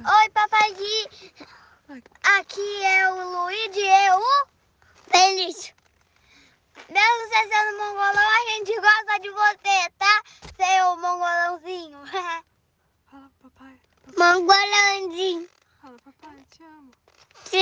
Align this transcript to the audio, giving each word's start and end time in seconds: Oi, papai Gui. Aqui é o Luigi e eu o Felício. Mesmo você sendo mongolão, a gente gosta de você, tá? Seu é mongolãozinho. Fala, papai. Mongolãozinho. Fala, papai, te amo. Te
Oi, 0.00 0.30
papai 0.30 0.74
Gui. 0.74 2.02
Aqui 2.36 2.82
é 2.84 3.12
o 3.12 3.30
Luigi 3.30 3.78
e 3.78 4.08
eu 4.08 4.18
o 4.18 4.46
Felício. 5.08 5.72
Mesmo 6.88 7.28
você 7.28 7.48
sendo 7.48 7.78
mongolão, 7.78 8.28
a 8.28 8.50
gente 8.50 8.74
gosta 8.80 9.20
de 9.20 9.30
você, 9.30 9.90
tá? 9.96 10.22
Seu 10.56 10.66
é 10.66 10.96
mongolãozinho. 10.96 11.98
Fala, 13.08 13.30
papai. 13.40 13.80
Mongolãozinho. 14.18 15.48
Fala, 15.80 15.96
papai, 16.04 16.44
te 16.50 16.64
amo. 16.64 16.90
Te 17.48 17.56